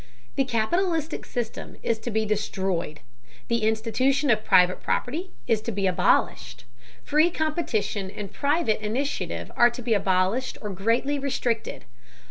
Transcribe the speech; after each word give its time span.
The 0.35 0.45
capitalistic 0.45 1.25
system 1.27 1.77
is 1.83 1.99
to 1.99 2.09
be 2.09 2.25
destroyed. 2.25 3.01
The 3.49 3.61
institution 3.61 4.31
of 4.31 4.43
private 4.43 4.81
property 4.81 5.29
is 5.45 5.61
to 5.61 5.71
be 5.71 5.85
abolished. 5.85 6.65
Free 7.03 7.29
competition 7.29 8.09
and 8.09 8.33
private 8.33 8.81
initiative 8.83 9.51
are 9.55 9.69
to 9.69 9.81
be 9.83 9.93
abolished 9.93 10.57
or 10.59 10.71
greatly 10.71 11.19
restricted. 11.19 11.85